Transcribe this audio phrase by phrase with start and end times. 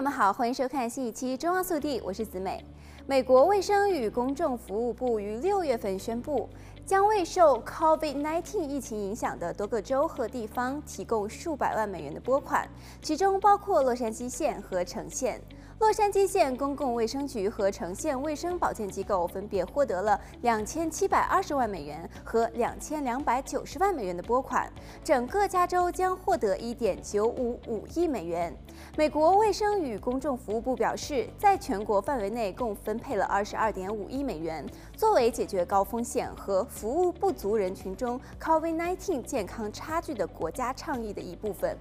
[0.00, 2.64] 友们好，欢迎收看新一期《中央速递》，我是子美。
[3.06, 6.48] 美国卫生与公众服务部于六月份宣布，
[6.86, 12.66] 将为受 COVID-19 疫情影响的多个州和地方提供数百万美元的拨款，
[13.02, 15.38] 其中包括洛杉矶县和橙县。
[15.80, 24.70] 洛杉矶县公共卫生局和城县卫生保健机构分别获得了两千七百二十万美元和两千两百九十万美元的拨款，
[25.02, 28.54] 整个加州将获得一点九五五亿美元。
[28.94, 41.74] 美国卫生与公众服务部表示，在全国范围内共分配了二十二点五亿美元，作为解决高风险和服务不足人群中 COVID-19 健康差距的国家倡议的一部分。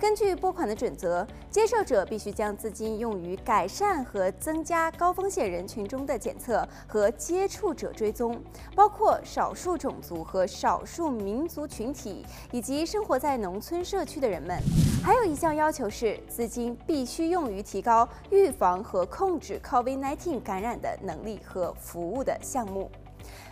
[0.00, 8.42] 根据拨款的准则，接受者必须将资金用于改善和增加高风险人群中的检测和接触者追踪，
[8.74, 14.58] 包括少数种族和少数民族群体以及生活在农村社区的人们。
[15.04, 22.90] 还有一项要求是，资金必须用于提高预防和控制 COVID-19 感染的能力和服务的项目。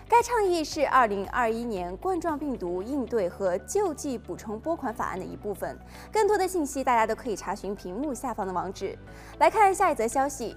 [0.08, 5.78] 该倡议是2021年冠状病毒应对和救济补充拨款法案的一部分。
[6.12, 8.98] 更多的信息，大家都可以查询屏幕下方的网址。
[9.38, 10.56] 来看下一则消息。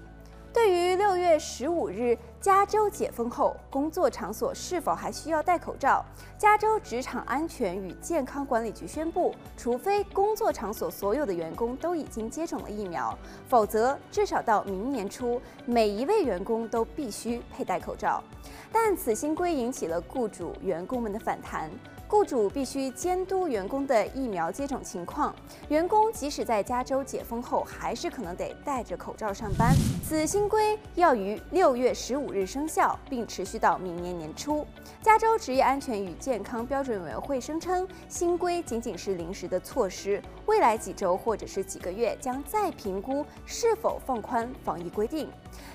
[0.56, 6.04] 对于六月十五日加州解封后，工作场所是否还需要戴口罩？
[6.38, 13.14] 加州职场安全与健康管理局宣布，除非工作场所所有的员工都已经接种了疫苗，
[13.50, 18.24] 否则至少到明年初，每一位员工都必须佩戴口罩。
[18.72, 21.70] 但此新规引起了雇主、员工们的反弹。
[22.08, 25.36] 雇主必须监督员工的疫苗接种情况，
[25.70, 29.74] 员工即使在加州解封后，还是可能得戴着口罩上班。
[30.08, 34.64] 此新新规要于六月十五日生效，并持续到明年年初。
[35.02, 45.28] 加州职业安全与健康标准委员会声称，新规仅仅是临时的措施，未来几周或者是几个月将再评估是否放宽防疫规定。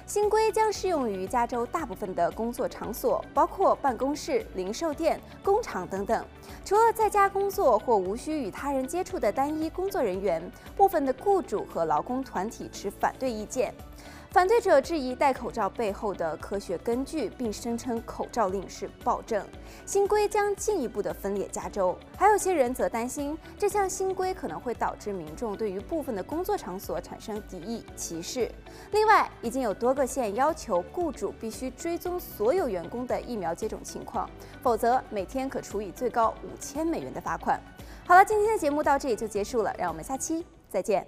[0.06, 6.24] 新规将适用于加州大部分的工作场所，包括办公室、零售店、工厂等等。
[6.64, 10.40] 除了在家工作或无需与他人接触的单一工作人员，
[10.76, 13.74] 部分的雇主和劳工团体持反对意见。
[14.30, 19.44] 反对者质疑戴口罩背后的科学根据，并声称口罩令是暴政。
[19.84, 21.98] 新规将进一步的分裂加州。
[22.16, 28.48] 还有些人则担心，这项新规可能会导致民众对于部分的工作场所产生敌意、歧视。
[28.92, 34.30] 另外，已经有多个县要求雇主必须追踪所有员工的疫苗接种情况，
[34.62, 37.60] 否则每天可处以最高五千美元的罚款。
[38.06, 41.04] 好了，今天的节目到这里就结束了，让我们下期再见。